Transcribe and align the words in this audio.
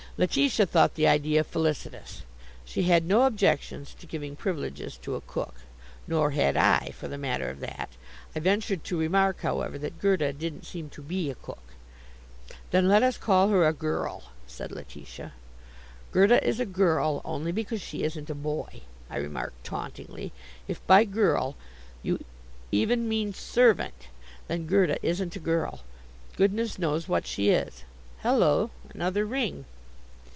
Letitia 0.17 0.65
thought 0.67 0.95
the 0.95 1.07
idea 1.07 1.41
felicitous. 1.43 2.23
She 2.65 2.83
had 2.83 3.05
no 3.05 3.23
objections 3.23 3.93
to 3.95 4.05
giving 4.05 4.35
privileges 4.35 4.97
to 4.97 5.15
a 5.15 5.21
cook. 5.21 5.55
Nor 6.05 6.31
had 6.31 6.55
I, 6.57 6.89
for 6.99 7.07
the 7.07 7.17
matter 7.17 7.49
of 7.49 7.61
that. 7.61 7.89
I 8.35 8.39
ventured 8.41 8.83
to 8.83 8.99
remark, 8.99 9.39
however, 9.39 9.79
that 9.79 9.99
Gerda 10.01 10.33
didn't 10.33 10.65
seem 10.67 10.89
to 10.91 11.01
be 11.01 11.31
a 11.31 11.35
cook. 11.35 11.63
"Then 12.71 12.89
let 12.89 13.01
us 13.03 13.17
call 13.17 13.47
her 13.49 13.65
a 13.65 13.71
'girl,'" 13.73 14.25
said 14.45 14.71
Letitia. 14.73 15.31
"Gerda 16.11 16.45
is 16.45 16.59
a 16.59 16.65
girl, 16.65 17.21
only 17.23 17.53
because 17.53 17.81
she 17.81 18.03
isn't 18.03 18.29
a 18.29 18.35
boy," 18.35 18.81
I 19.09 19.15
remarked 19.15 19.63
tauntingly. 19.63 20.33
"If 20.67 20.85
by 20.85 21.05
'girl' 21.05 21.55
you 22.03 22.19
even 22.71 23.07
mean 23.09 23.33
servant, 23.33 24.09
then 24.49 24.67
Gerda 24.67 24.97
isn't 25.03 25.37
a 25.37 25.39
girl. 25.39 25.79
Goodness 26.35 26.77
knows 26.77 27.07
what 27.07 27.25
she 27.25 27.49
is. 27.49 27.85
Hello! 28.19 28.71
Another 28.93 29.25
ring!" 29.25 29.63